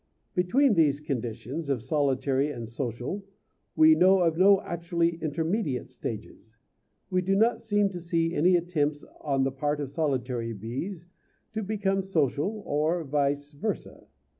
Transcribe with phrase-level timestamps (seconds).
[0.33, 3.23] Between these conditions of solitary and social
[3.75, 6.57] we know of no actually intermediate stages.
[7.11, 11.07] We do not seem to see any attempts on the part of solitary bees
[11.53, 14.07] to become social or vice versâ.